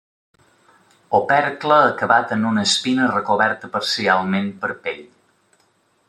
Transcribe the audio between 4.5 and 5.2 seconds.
per pell.